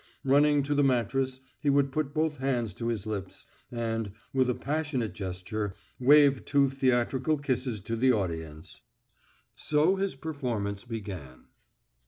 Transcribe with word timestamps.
Running 0.23 0.63
to 0.63 0.73
the 0.73 0.83
mattress 0.83 1.41
he 1.61 1.69
would 1.69 1.91
put 1.91 2.11
both 2.11 2.37
hands 2.37 2.73
to 2.73 2.87
his 2.87 3.05
lips, 3.05 3.45
and, 3.71 4.11
with 4.33 4.49
a 4.49 4.55
passionate 4.55 5.13
gesture, 5.13 5.75
wave 5.99 6.43
two 6.43 6.69
theatrical 6.71 7.37
kisses 7.37 7.79
to 7.81 7.95
the 7.95 8.11
audience. 8.11 8.81
So 9.53 9.97
his 9.97 10.15
performance 10.15 10.85
began. 10.85 11.45